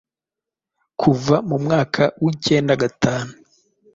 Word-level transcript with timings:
Kuva 1.01 1.35
mu 1.49 1.57
mwaka 1.63 2.03
w’ikenda 2.23 2.73
gatanu 2.81 3.33